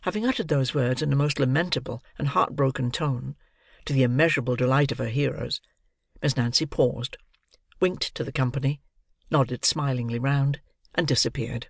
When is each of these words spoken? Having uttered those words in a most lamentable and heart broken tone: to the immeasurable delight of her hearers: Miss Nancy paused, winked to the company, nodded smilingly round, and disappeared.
Having 0.00 0.26
uttered 0.26 0.48
those 0.48 0.74
words 0.74 1.00
in 1.00 1.12
a 1.12 1.14
most 1.14 1.38
lamentable 1.38 2.02
and 2.18 2.26
heart 2.26 2.56
broken 2.56 2.90
tone: 2.90 3.36
to 3.84 3.92
the 3.92 4.02
immeasurable 4.02 4.56
delight 4.56 4.90
of 4.90 4.98
her 4.98 5.06
hearers: 5.10 5.60
Miss 6.20 6.36
Nancy 6.36 6.66
paused, 6.66 7.16
winked 7.78 8.12
to 8.16 8.24
the 8.24 8.32
company, 8.32 8.80
nodded 9.30 9.64
smilingly 9.64 10.18
round, 10.18 10.60
and 10.96 11.06
disappeared. 11.06 11.68